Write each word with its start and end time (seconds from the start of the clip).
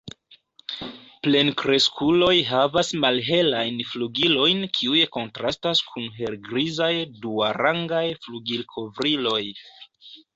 Plenkreskuloj 1.25 2.37
havas 2.51 2.87
malhelajn 3.03 3.77
flugilojn 3.89 4.63
kiuj 4.77 5.03
kontrastas 5.17 5.81
kun 5.91 6.07
helgrizaj 6.21 6.91
duarangaj 7.27 8.03
flugilkovriloj. 8.25 9.43